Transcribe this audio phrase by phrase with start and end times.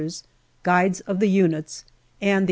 [0.03, 0.23] 's,
[0.63, 1.85] guides of the units
[2.19, 2.39] and the A.